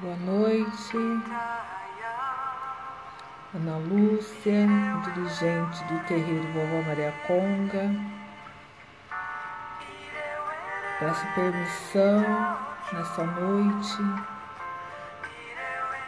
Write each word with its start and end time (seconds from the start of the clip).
Boa 0.00 0.14
noite. 0.14 0.96
Ana 3.52 3.78
Lúcia, 3.78 4.64
dirigente 5.02 5.84
do 5.86 5.98
terreiro 6.06 6.46
Vovó 6.52 6.82
Maria 6.86 7.12
Conga. 7.26 7.90
Peço 11.00 11.26
permissão 11.34 12.20
nessa 12.92 13.24
noite 13.24 13.96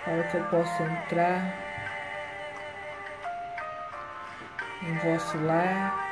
para 0.04 0.22
que 0.22 0.36
eu 0.36 0.45
possa 0.45 0.82
entrar 0.84 1.52
em 4.82 4.95
vosso 4.98 5.36
lar. 5.38 6.11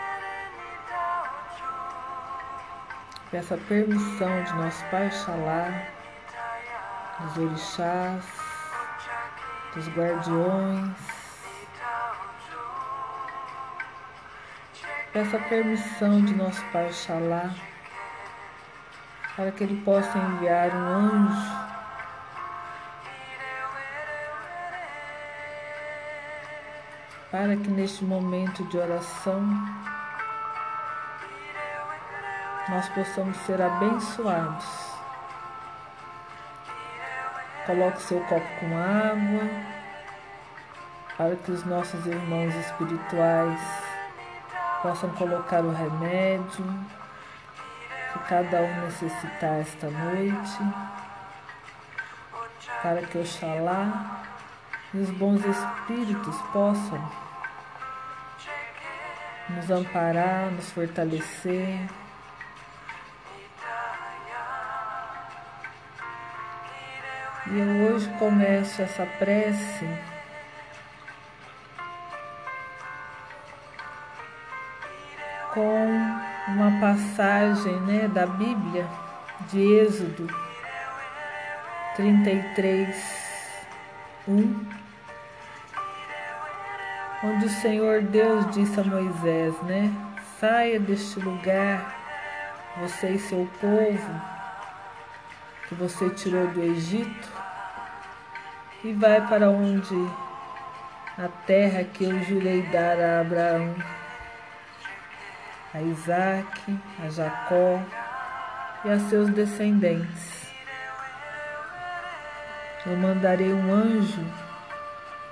Peço 3.30 3.54
a 3.54 3.58
permissão 3.68 4.42
de 4.42 4.52
nosso 4.54 4.84
Pai 4.86 5.08
Xalá, 5.12 5.97
dos 7.20 7.36
orixás, 7.36 8.24
dos 9.74 9.88
guardiões. 9.88 10.96
Peço 15.12 15.36
a 15.36 15.40
permissão 15.40 16.20
de 16.20 16.34
nosso 16.34 16.64
Pai 16.66 16.92
Xalá 16.92 17.50
para 19.34 19.50
que 19.52 19.64
Ele 19.64 19.82
possa 19.82 20.18
enviar 20.18 20.74
um 20.74 20.86
anjo 20.86 21.68
para 27.30 27.56
que 27.56 27.68
neste 27.68 28.04
momento 28.04 28.64
de 28.64 28.78
oração 28.78 29.42
nós 32.68 32.88
possamos 32.90 33.36
ser 33.38 33.60
abençoados. 33.60 34.97
Coloque 37.68 38.00
seu 38.00 38.18
copo 38.22 38.46
com 38.60 38.78
água 38.78 39.46
para 41.18 41.36
que 41.36 41.50
os 41.50 41.66
nossos 41.66 42.06
irmãos 42.06 42.54
espirituais 42.54 43.60
possam 44.80 45.10
colocar 45.10 45.62
o 45.62 45.70
remédio 45.70 46.64
que 48.10 48.18
cada 48.20 48.62
um 48.62 48.80
necessitar 48.86 49.60
esta 49.60 49.90
noite, 49.90 50.58
para 52.82 53.02
que 53.02 53.18
Oxalá 53.18 54.22
e 54.94 55.00
os 55.00 55.10
bons 55.10 55.44
espíritos 55.44 56.40
possam 56.50 57.12
nos 59.50 59.70
amparar, 59.70 60.50
nos 60.52 60.72
fortalecer. 60.72 61.86
E 67.50 67.58
eu 67.58 67.94
hoje 67.94 68.06
começo 68.18 68.82
essa 68.82 69.06
prece 69.18 69.86
com 75.54 75.86
uma 76.48 76.78
passagem 76.78 77.72
né, 77.80 78.06
da 78.06 78.26
Bíblia 78.26 78.86
de 79.48 79.60
Êxodo 79.60 80.28
33, 81.96 82.94
1, 84.28 84.66
onde 87.24 87.46
o 87.46 87.50
Senhor 87.50 88.02
Deus 88.02 88.50
disse 88.50 88.78
a 88.78 88.84
Moisés, 88.84 89.54
né? 89.62 89.90
Saia 90.38 90.78
deste 90.78 91.18
lugar, 91.18 91.96
você 92.78 93.12
e 93.12 93.18
seu 93.18 93.48
povo, 93.58 94.20
que 95.66 95.74
você 95.74 96.10
tirou 96.10 96.46
do 96.48 96.62
Egito, 96.62 97.37
e 98.84 98.92
vai 98.92 99.20
para 99.26 99.50
onde 99.50 99.96
a 101.18 101.28
terra 101.46 101.82
que 101.82 102.04
eu 102.04 102.22
jurei 102.22 102.62
dar 102.70 102.98
a 103.00 103.20
Abraão, 103.20 103.74
a 105.74 105.82
Isaac, 105.82 106.78
a 107.04 107.08
Jacó 107.10 107.82
e 108.84 108.90
a 108.90 109.00
seus 109.00 109.28
descendentes. 109.30 110.48
Eu 112.86 112.96
mandarei 112.96 113.52
um 113.52 113.72
anjo 113.72 114.24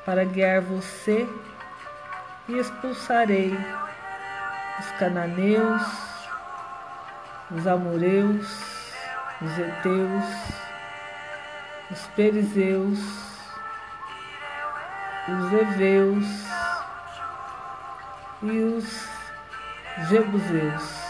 para 0.04 0.24
guiar 0.24 0.60
você 0.60 1.26
e 2.48 2.58
expulsarei 2.58 3.56
os 4.80 4.90
cananeus, 4.98 5.82
os 7.50 7.66
amoreus, 7.66 8.92
os 9.40 9.58
heteus, 9.58 10.24
os 11.90 12.06
perizeus, 12.08 13.25
os 15.28 15.52
heveus 15.52 16.26
e 18.42 18.58
os 18.60 19.08
jebuseus. 20.08 21.06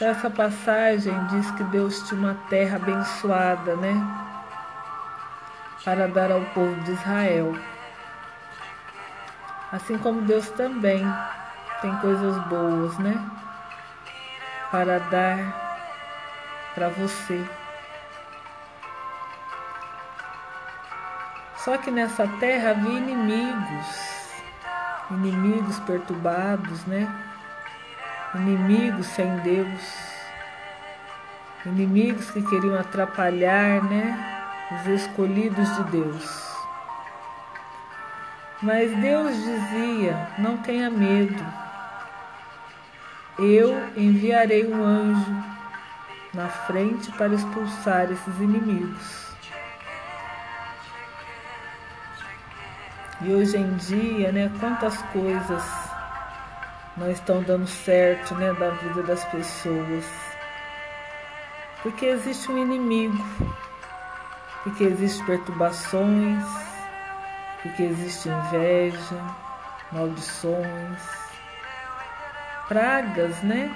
Essa 0.00 0.30
passagem 0.30 1.26
diz 1.26 1.50
que 1.52 1.64
Deus 1.64 2.08
tinha 2.08 2.20
uma 2.20 2.34
terra 2.48 2.76
abençoada, 2.76 3.76
né? 3.76 3.94
Para 5.84 6.06
dar 6.08 6.30
ao 6.30 6.40
povo 6.54 6.74
de 6.82 6.92
Israel. 6.92 7.54
Assim 9.72 9.98
como 9.98 10.22
Deus 10.22 10.48
também 10.50 11.04
tem 11.82 11.94
coisas 11.96 12.36
boas, 12.46 12.96
né? 12.98 13.14
Para 14.70 14.98
dar 15.00 15.70
para 16.74 16.88
você. 16.90 17.59
Só 21.64 21.76
que 21.76 21.90
nessa 21.90 22.26
terra 22.38 22.70
havia 22.70 22.98
inimigos, 22.98 23.86
inimigos 25.10 25.78
perturbados, 25.80 26.86
né? 26.86 27.06
Inimigos 28.34 29.06
sem 29.08 29.36
Deus, 29.40 29.82
inimigos 31.66 32.30
que 32.30 32.40
queriam 32.42 32.78
atrapalhar, 32.78 33.84
né? 33.84 34.48
Os 34.72 34.86
escolhidos 34.86 35.76
de 35.76 35.84
Deus. 35.90 36.56
Mas 38.62 38.90
Deus 38.96 39.36
dizia: 39.36 40.28
não 40.38 40.56
tenha 40.58 40.88
medo, 40.88 41.44
eu 43.38 43.74
enviarei 43.96 44.66
um 44.66 44.82
anjo 44.82 45.44
na 46.32 46.48
frente 46.48 47.12
para 47.12 47.34
expulsar 47.34 48.10
esses 48.10 48.40
inimigos. 48.40 49.29
E 53.22 53.32
hoje 53.34 53.58
em 53.58 53.76
dia, 53.76 54.32
né, 54.32 54.50
quantas 54.58 54.96
coisas 55.12 55.62
não 56.96 57.10
estão 57.10 57.42
dando 57.42 57.66
certo, 57.66 58.34
né, 58.34 58.52
da 58.54 58.70
vida 58.70 59.02
das 59.02 59.22
pessoas. 59.26 60.04
Porque 61.82 62.06
existe 62.06 62.50
um 62.50 62.56
inimigo, 62.56 63.22
porque 64.62 64.84
existem 64.84 65.26
perturbações, 65.26 66.44
porque 67.62 67.82
existe 67.82 68.30
inveja, 68.30 69.20
maldições, 69.92 70.98
pragas, 72.68 73.42
né? 73.42 73.70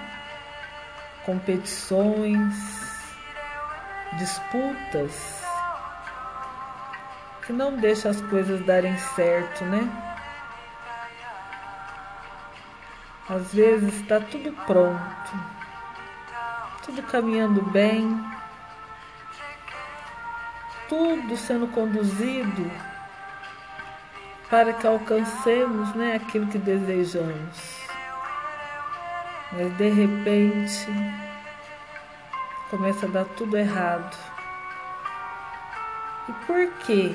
Competições, 1.27 2.55
disputas 4.15 5.44
que 7.47 7.53
não 7.53 7.77
deixa 7.77 8.09
as 8.09 8.21
coisas 8.23 8.65
darem 8.65 8.97
certo, 8.99 9.65
né? 9.65 9.89
Às 13.29 13.55
vezes 13.55 13.95
está 14.01 14.21
tudo 14.21 14.53
pronto, 14.67 15.31
tudo 16.85 17.03
caminhando 17.05 17.63
bem, 17.63 18.23
tudo 20.89 21.37
sendo 21.37 21.67
conduzido 21.69 22.71
para 24.51 24.73
que 24.75 24.87
alcancemos 24.87 25.95
né, 25.95 26.17
aquilo 26.17 26.47
que 26.47 26.59
desejamos. 26.59 27.85
Mas 29.53 29.73
de 29.77 29.89
repente 29.89 30.87
começa 32.71 33.07
a 33.07 33.09
dar 33.09 33.25
tudo 33.37 33.57
errado. 33.57 34.17
E 36.29 36.33
por 36.47 36.69
quê? 36.85 37.15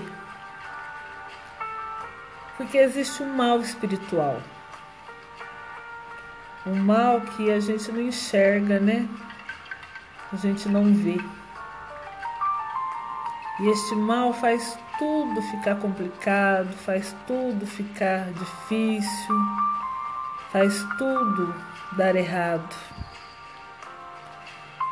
Porque 2.60 2.78
existe 2.78 3.24
um 3.24 3.38
mal 3.38 3.62
espiritual. 3.62 4.42
Um 6.68 6.76
mal 6.76 7.22
que 7.22 7.50
a 7.50 7.58
gente 7.62 7.90
não 7.90 8.02
enxerga, 8.02 8.82
né? 8.82 9.08
A 10.34 10.36
gente 10.36 10.68
não 10.68 10.94
vê. 10.94 11.18
E 13.62 13.68
este 13.70 13.96
mal 13.96 14.34
faz 14.34 14.78
tudo 14.98 15.42
ficar 15.44 15.78
complicado, 15.78 16.68
faz 16.80 17.16
tudo 17.26 17.66
ficar 17.66 18.26
difícil, 18.34 19.36
faz 20.52 20.84
tudo 20.98 21.56
dar 21.94 22.14
errado. 22.14 22.76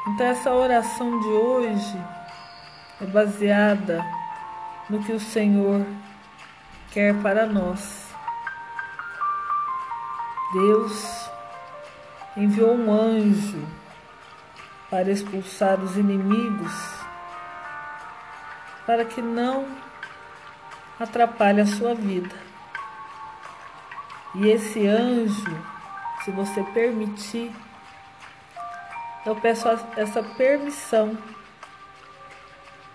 Então, 0.07 0.25
essa 0.25 0.53
oração 0.53 1.19
de 1.19 1.27
hoje 1.27 2.01
é 3.01 3.05
baseada 3.07 4.05
no 4.89 5.03
que 5.03 5.11
o 5.11 5.19
Senhor 5.19 5.85
quer 6.91 7.13
para 7.21 7.45
nós. 7.45 8.07
Deus 10.53 11.29
enviou 12.35 12.75
um 12.75 12.91
anjo 12.91 13.67
para 14.89 15.11
expulsar 15.11 15.79
os 15.81 15.97
inimigos, 15.97 16.73
para 18.85 19.03
que 19.03 19.21
não 19.21 19.67
atrapalhe 20.99 21.61
a 21.61 21.65
sua 21.65 21.93
vida. 21.93 22.35
E 24.35 24.47
esse 24.47 24.87
anjo, 24.87 25.65
se 26.23 26.31
você 26.31 26.63
permitir, 26.63 27.51
eu 29.25 29.35
peço 29.35 29.67
essa 29.97 30.23
permissão 30.23 31.17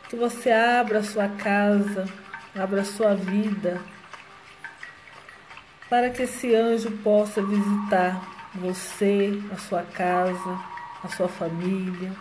que 0.09 0.17
você 0.17 0.51
abra 0.51 1.01
a 1.01 1.03
sua 1.03 1.29
casa, 1.29 2.09
abra 2.55 2.85
sua 2.85 3.15
vida, 3.15 3.81
para 5.89 6.11
que 6.11 6.23
esse 6.23 6.55
anjo 6.55 6.91
possa 6.99 7.43
visitar 7.43 8.21
você, 8.55 9.43
a 9.51 9.57
sua 9.57 9.83
casa, 9.83 10.61
a 11.03 11.09
sua 11.09 11.29
família, 11.29 12.13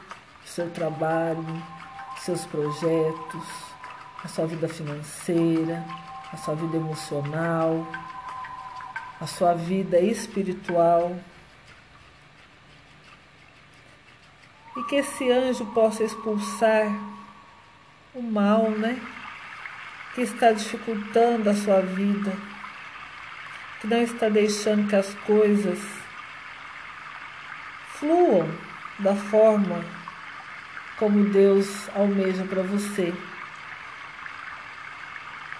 o 0.44 0.48
seu 0.48 0.70
trabalho, 0.70 1.46
seus 2.20 2.46
projetos, 2.46 3.44
a 4.24 4.28
sua 4.28 4.48
vida 4.48 4.70
financeira, 4.70 5.86
a 6.32 6.38
sua 6.38 6.56
vida 6.56 6.78
emocional, 6.78 7.86
a 9.20 9.28
sua 9.28 9.54
vida 9.54 10.00
espiritual. 10.00 11.16
E 14.78 14.84
que 14.84 14.96
esse 14.96 15.30
anjo 15.30 15.66
possa 15.74 16.04
expulsar 16.04 16.88
o 18.16 18.22
mal, 18.22 18.70
né? 18.70 19.02
Que 20.14 20.22
está 20.22 20.52
dificultando 20.52 21.50
a 21.50 21.56
sua 21.56 21.82
vida 21.82 22.32
que 23.82 23.88
não 23.88 24.04
está 24.04 24.30
deixando 24.30 24.88
que 24.88 24.96
as 24.96 25.12
coisas 25.26 25.80
fluam 27.96 28.48
da 29.00 29.16
forma 29.16 29.84
como 31.00 31.32
Deus 31.32 31.90
almeja 31.96 32.44
para 32.44 32.62
você. 32.62 33.12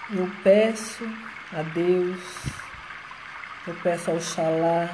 Eu 0.08 0.30
peço 0.44 1.04
a 1.52 1.62
Deus, 1.62 2.20
eu 3.66 3.74
peço 3.82 4.12
ao 4.12 4.20
Xalá, 4.20 4.88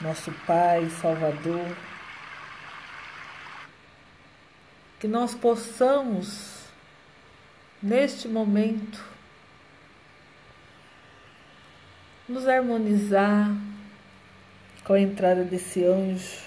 nosso 0.00 0.30
Pai, 0.46 0.88
Salvador, 1.00 1.76
que 5.00 5.08
nós 5.08 5.34
possamos, 5.34 6.63
neste 7.84 8.26
momento, 8.26 9.04
nos 12.26 12.48
harmonizar 12.48 13.54
com 14.84 14.94
a 14.94 15.00
entrada 15.00 15.44
desse 15.44 15.84
anjo 15.84 16.42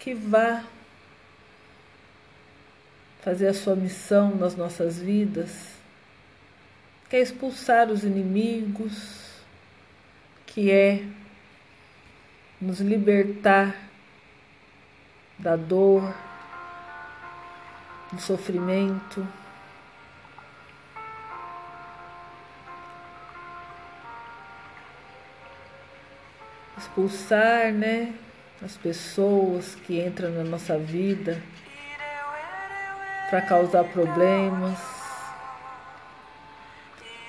que 0.00 0.14
vá 0.14 0.64
fazer 3.20 3.46
a 3.46 3.54
sua 3.54 3.76
missão 3.76 4.34
nas 4.34 4.56
nossas 4.56 4.98
vidas, 4.98 5.74
que 7.08 7.14
é 7.14 7.20
expulsar 7.20 7.88
os 7.88 8.02
inimigos, 8.02 9.30
que 10.46 10.72
é 10.72 11.04
nos 12.60 12.80
libertar 12.80 13.76
da 15.38 15.54
dor, 15.54 16.12
do 18.12 18.20
sofrimento. 18.20 19.26
expulsar, 26.80 27.72
né, 27.72 28.12
as 28.62 28.76
pessoas 28.76 29.74
que 29.74 30.00
entram 30.00 30.30
na 30.30 30.44
nossa 30.44 30.76
vida 30.76 31.40
para 33.28 33.42
causar 33.42 33.84
problemas. 33.84 34.78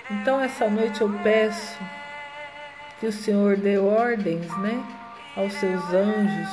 Então 0.09 0.41
essa 0.41 0.69
noite 0.69 1.01
eu 1.01 1.09
peço 1.21 1.77
que 2.99 3.05
o 3.07 3.11
Senhor 3.11 3.55
dê 3.57 3.77
ordens, 3.77 4.47
né, 4.59 4.83
aos 5.35 5.53
seus 5.53 5.83
anjos 5.93 6.49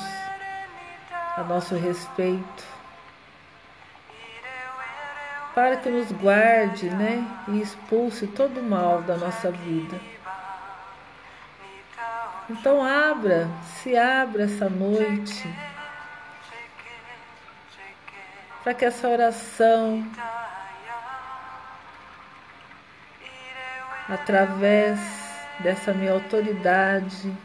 a 1.36 1.44
nosso 1.44 1.74
respeito, 1.76 2.64
para 5.58 5.76
que 5.78 5.90
nos 5.90 6.12
guarde, 6.12 6.88
né, 6.88 7.26
e 7.48 7.60
expulse 7.60 8.28
todo 8.28 8.60
o 8.60 8.62
mal 8.62 9.02
da 9.02 9.16
nossa 9.16 9.50
vida. 9.50 10.00
Então 12.48 12.80
abra, 12.80 13.48
se 13.74 13.96
abra 13.96 14.44
essa 14.44 14.68
noite 14.68 15.52
para 18.62 18.72
que 18.72 18.84
essa 18.84 19.08
oração 19.08 20.06
através 24.08 25.00
dessa 25.58 25.92
minha 25.92 26.12
autoridade 26.12 27.36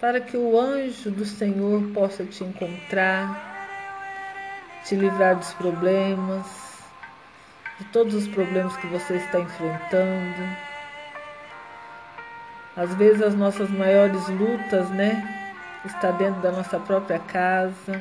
para 0.00 0.18
que 0.18 0.34
o 0.38 0.58
anjo 0.58 1.10
do 1.10 1.26
Senhor 1.26 1.82
possa 1.92 2.24
te 2.24 2.42
encontrar, 2.42 3.68
te 4.82 4.94
livrar 4.94 5.36
dos 5.36 5.52
problemas, 5.52 6.69
de 7.80 7.86
todos 7.86 8.14
os 8.14 8.28
problemas 8.28 8.76
que 8.76 8.86
você 8.88 9.14
está 9.14 9.40
enfrentando. 9.40 10.56
Às 12.76 12.94
vezes 12.94 13.22
as 13.22 13.34
nossas 13.34 13.70
maiores 13.70 14.28
lutas, 14.28 14.90
né, 14.90 15.48
está 15.86 16.10
dentro 16.10 16.42
da 16.42 16.52
nossa 16.52 16.78
própria 16.78 17.18
casa. 17.18 18.00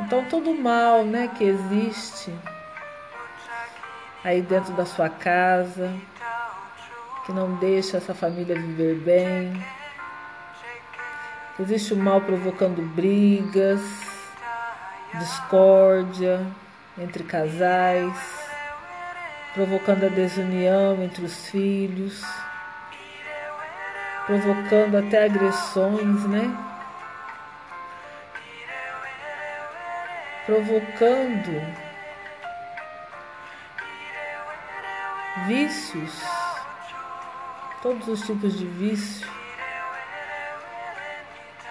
Então 0.00 0.24
todo 0.26 0.50
o 0.50 0.62
mal, 0.62 1.04
né, 1.04 1.28
que 1.36 1.42
existe 1.42 2.32
aí 4.22 4.40
dentro 4.40 4.72
da 4.74 4.86
sua 4.86 5.08
casa, 5.08 5.92
que 7.26 7.32
não 7.32 7.56
deixa 7.56 7.96
essa 7.96 8.14
família 8.14 8.54
viver 8.54 8.94
bem. 9.00 9.66
Existe 11.58 11.94
o 11.94 11.96
mal 11.96 12.20
provocando 12.20 12.80
brigas, 12.94 13.80
discórdia 15.14 16.46
entre 17.00 17.24
casais 17.24 18.48
provocando 19.58 20.06
a 20.06 20.08
desunião 20.08 21.02
entre 21.02 21.24
os 21.24 21.48
filhos, 21.48 22.22
provocando 24.24 24.96
até 24.96 25.24
agressões, 25.24 26.24
né? 26.28 26.56
Provocando 30.46 31.76
vícios, 35.48 36.22
todos 37.82 38.06
os 38.06 38.22
tipos 38.22 38.56
de 38.56 38.64
vício. 38.64 39.26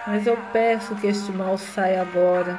Mas 0.06 0.26
eu 0.26 0.36
peço 0.52 0.94
que 0.96 1.06
este 1.06 1.32
mal 1.32 1.56
saia 1.56 2.02
agora 2.02 2.58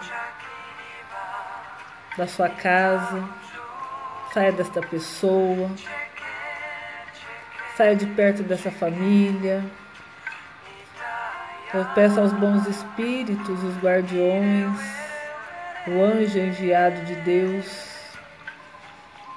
da 2.20 2.28
sua 2.28 2.50
casa 2.50 3.24
Saia 4.34 4.52
desta 4.52 4.80
pessoa. 4.80 5.72
Saia 7.76 7.96
de 7.96 8.06
perto 8.06 8.44
dessa 8.44 8.70
família. 8.70 9.64
Eu 11.74 11.84
peço 11.96 12.20
aos 12.20 12.32
bons 12.34 12.68
espíritos, 12.68 13.64
os 13.64 13.78
guardiões, 13.78 14.80
o 15.88 16.04
anjo 16.04 16.38
enviado 16.38 17.04
de 17.06 17.16
Deus, 17.16 17.66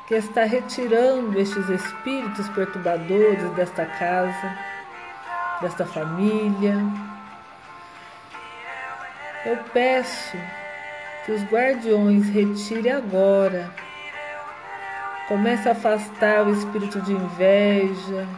que 0.09 0.15
está 0.15 0.45
retirando 0.45 1.39
estes 1.41 1.69
espíritos 1.71 2.49
perturbadores 2.51 3.51
desta 3.53 3.87
casa, 3.87 4.59
desta 5.63 5.87
família. 5.87 6.75
Eu 9.47 9.57
peço 9.73 10.37
que 11.25 11.33
os 11.33 11.43
guardiões 11.45 12.29
retirem 12.29 12.93
agora 12.93 13.73
Comece 15.33 15.69
a 15.69 15.73
afastar 15.73 16.47
o 16.47 16.53
espírito 16.53 17.01
de 17.01 17.13
inveja, 17.13 18.29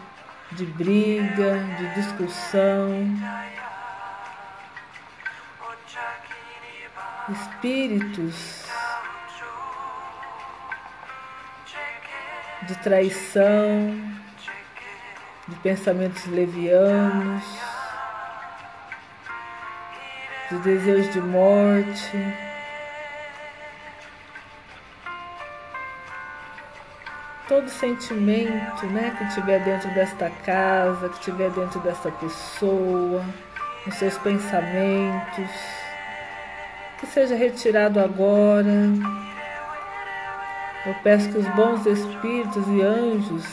de 0.53 0.65
briga, 0.65 1.59
de 1.77 1.95
discussão. 1.95 2.89
Espíritos 7.31 8.67
de 12.63 12.77
traição, 12.77 13.99
de 15.49 15.57
pensamentos 15.57 16.27
levianos, 16.27 17.45
de 20.51 20.59
desejos 20.59 21.13
de 21.13 21.21
morte. 21.21 22.54
Todo 27.49 27.69
sentimento 27.69 28.87
né, 28.87 29.15
que 29.19 29.35
tiver 29.35 29.63
dentro 29.63 29.91
desta 29.91 30.31
casa, 30.31 31.11
que 31.11 31.21
tiver 31.21 31.51
dentro 31.51 31.79
desta 31.81 32.11
pessoa, 32.11 33.25
nos 33.85 33.95
seus 33.97 34.17
pensamentos, 34.19 35.51
que 36.99 37.07
seja 37.07 37.37
retirado 37.37 38.01
agora. 38.01 38.89
Eu 40.87 40.95
peço 41.03 41.31
que 41.31 41.39
os 41.39 41.49
bons 41.49 41.85
espíritos 41.87 42.67
e 42.69 42.83
anjos 42.83 43.45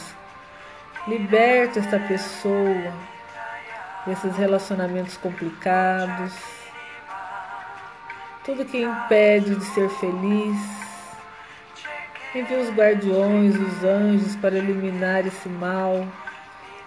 libertem 1.08 1.84
esta 1.84 2.00
pessoa 2.00 2.94
desses 4.06 4.36
relacionamentos 4.36 5.18
complicados, 5.18 6.34
tudo 8.44 8.66
que 8.66 8.82
impede 8.82 9.56
de 9.56 9.66
ser 9.66 9.90
feliz. 9.90 10.81
Envie 12.34 12.56
os 12.56 12.70
guardiões, 12.70 13.56
os 13.58 13.84
anjos 13.84 14.38
para 14.38 14.58
eliminar 14.58 15.28
esse 15.28 15.50
mal 15.50 16.08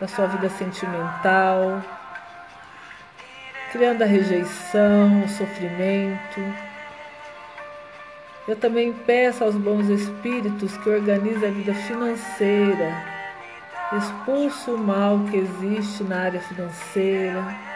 da 0.00 0.08
sua 0.08 0.26
vida 0.26 0.48
sentimental, 0.48 1.82
criando 3.70 4.00
a 4.00 4.06
rejeição, 4.06 5.22
o 5.22 5.28
sofrimento. 5.28 6.40
Eu 8.48 8.56
também 8.56 8.92
peço 8.92 9.44
aos 9.44 9.54
bons 9.54 9.90
espíritos 9.90 10.78
que 10.78 10.88
organizem 10.88 11.50
a 11.50 11.52
vida 11.52 11.74
financeira, 11.74 12.94
expulse 13.98 14.70
o 14.70 14.78
mal 14.78 15.20
que 15.30 15.36
existe 15.36 16.04
na 16.04 16.22
área 16.22 16.40
financeira 16.40 17.73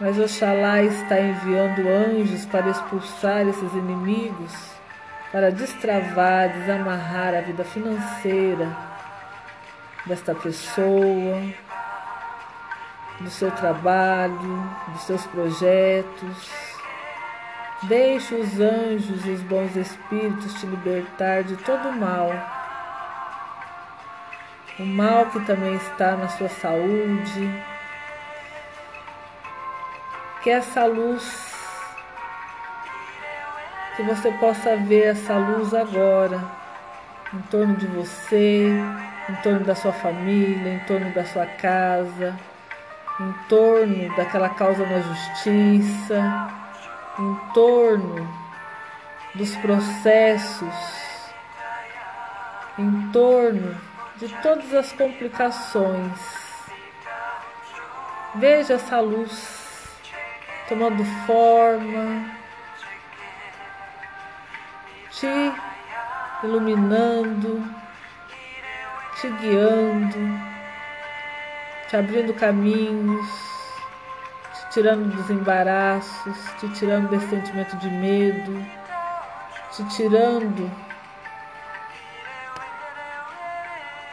Mas 0.00 0.18
Oxalá 0.18 0.82
está 0.82 1.20
enviando 1.20 1.86
anjos 1.86 2.46
para 2.46 2.70
expulsar 2.70 3.46
esses 3.46 3.74
inimigos, 3.74 4.50
para 5.30 5.52
destravar, 5.52 6.48
desamarrar 6.48 7.34
a 7.34 7.42
vida 7.42 7.62
financeira 7.64 8.74
desta 10.06 10.34
pessoa, 10.34 11.42
do 13.20 13.28
seu 13.28 13.50
trabalho, 13.50 14.70
dos 14.88 15.02
seus 15.02 15.26
projetos. 15.26 16.50
Deixe 17.82 18.34
os 18.34 18.58
anjos 18.58 19.26
e 19.26 19.30
os 19.32 19.42
bons 19.42 19.76
espíritos 19.76 20.54
te 20.54 20.64
libertar 20.64 21.44
de 21.44 21.56
todo 21.58 21.90
o 21.90 21.92
mal. 21.92 22.30
O 24.78 24.86
mal 24.86 25.26
que 25.26 25.40
também 25.40 25.74
está 25.74 26.16
na 26.16 26.28
sua 26.28 26.48
saúde, 26.48 27.62
que 30.42 30.48
essa 30.48 30.84
luz, 30.86 31.54
que 33.96 34.02
você 34.02 34.32
possa 34.32 34.76
ver 34.76 35.08
essa 35.08 35.36
luz 35.36 35.74
agora, 35.74 36.40
em 37.34 37.40
torno 37.42 37.76
de 37.76 37.86
você, 37.86 38.68
em 39.28 39.34
torno 39.42 39.60
da 39.60 39.74
sua 39.74 39.92
família, 39.92 40.72
em 40.72 40.78
torno 40.80 41.12
da 41.12 41.24
sua 41.26 41.46
casa, 41.46 42.34
em 43.20 43.32
torno 43.48 44.16
daquela 44.16 44.48
causa 44.48 44.86
na 44.86 45.00
justiça, 45.00 46.48
em 47.18 47.34
torno 47.52 48.26
dos 49.34 49.54
processos, 49.56 50.74
em 52.78 53.10
torno 53.12 53.78
de 54.16 54.28
todas 54.42 54.72
as 54.72 54.90
complicações. 54.92 56.18
Veja 58.36 58.74
essa 58.74 59.00
luz 59.00 59.59
tomando 60.70 61.04
forma, 61.26 62.30
te 65.10 65.52
iluminando, 66.44 67.60
te 69.20 69.28
guiando, 69.30 70.40
te 71.88 71.96
abrindo 71.96 72.32
caminhos, 72.34 73.26
te 74.52 74.74
tirando 74.74 75.12
dos 75.16 75.28
embaraços, 75.28 76.36
te 76.60 76.68
tirando 76.68 77.08
desse 77.08 77.28
sentimento 77.28 77.76
de 77.78 77.90
medo, 77.90 78.64
te 79.76 79.82
tirando 79.96 80.70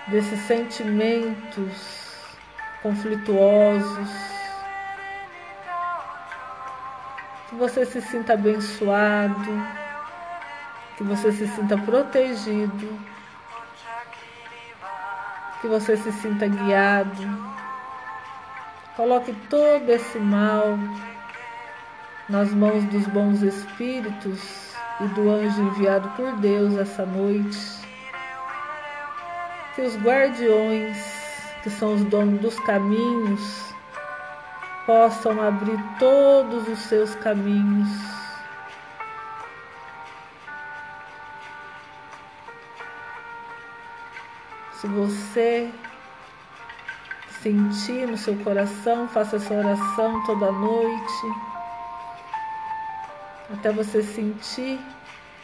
desses 0.07 0.39
sentimentos 0.39 2.15
conflituosos 2.81 4.36
que 7.49 7.55
você 7.55 7.85
se 7.85 8.01
sinta 8.01 8.33
abençoado, 8.33 9.51
que 10.97 11.03
você 11.03 11.31
se 11.31 11.47
sinta 11.47 11.77
protegido, 11.77 12.99
que 15.61 15.67
você 15.67 15.95
se 15.95 16.11
sinta 16.11 16.47
guiado. 16.47 17.57
Coloque 18.95 19.33
todo 19.49 19.89
esse 19.89 20.17
mal 20.19 20.77
nas 22.27 22.51
mãos 22.51 22.83
dos 22.85 23.05
bons 23.07 23.41
espíritos 23.41 24.75
e 24.99 25.07
do 25.09 25.29
anjo 25.29 25.61
enviado 25.61 26.09
por 26.17 26.33
Deus 26.37 26.75
essa 26.77 27.05
noite. 27.05 27.59
Que 29.75 29.81
os 29.81 29.95
guardiões, 29.97 30.97
que 31.63 31.69
são 31.69 31.93
os 31.93 32.03
donos 32.05 32.41
dos 32.41 32.59
caminhos, 32.61 33.73
possam 34.87 35.39
abrir 35.45 35.77
todos 35.99 36.65
os 36.69 36.79
seus 36.79 37.13
caminhos. 37.15 37.89
Se 44.79 44.87
você 44.87 45.69
sentir 47.41 48.07
no 48.07 48.17
seu 48.17 48.35
coração, 48.37 49.09
faça 49.09 49.35
essa 49.35 49.53
oração 49.53 50.23
toda 50.25 50.51
noite, 50.53 51.33
até 53.53 53.71
você 53.73 54.01
sentir 54.01 54.79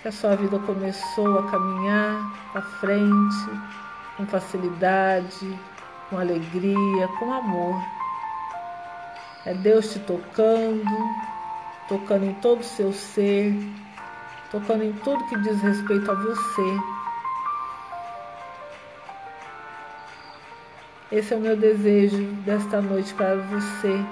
que 0.01 0.07
a 0.07 0.11
sua 0.11 0.37
vida 0.37 0.57
começou 0.59 1.39
a 1.39 1.51
caminhar 1.51 2.21
para 2.53 2.61
frente 2.61 3.49
com 4.15 4.25
facilidade, 4.25 5.59
com 6.09 6.17
alegria, 6.17 7.07
com 7.19 7.33
amor. 7.33 8.02
É 9.45 9.53
Deus 9.53 9.91
te 9.91 9.99
tocando, 9.99 10.85
tocando 11.89 12.25
em 12.25 12.33
todo 12.35 12.61
o 12.61 12.63
seu 12.63 12.93
ser, 12.93 13.53
tocando 14.49 14.85
em 14.85 14.93
tudo 14.93 15.27
que 15.27 15.37
diz 15.41 15.61
respeito 15.61 16.09
a 16.09 16.15
você. 16.15 16.79
Esse 21.11 21.33
é 21.33 21.37
o 21.37 21.41
meu 21.41 21.57
desejo 21.57 22.23
desta 22.45 22.81
noite 22.81 23.13
para 23.15 23.35
você. 23.35 24.05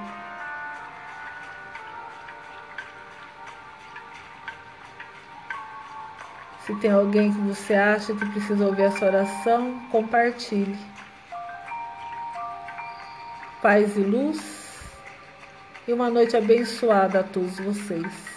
Se 6.65 6.75
tem 6.75 6.91
alguém 6.91 7.31
que 7.31 7.39
você 7.39 7.73
acha 7.73 8.13
que 8.13 8.25
precisa 8.31 8.65
ouvir 8.65 8.83
essa 8.83 9.05
oração, 9.05 9.79
compartilhe. 9.89 10.77
Paz 13.61 13.95
e 13.95 14.01
luz 14.01 14.60
e 15.87 15.93
uma 15.93 16.09
noite 16.09 16.37
abençoada 16.37 17.19
a 17.19 17.23
todos 17.23 17.59
vocês. 17.59 18.30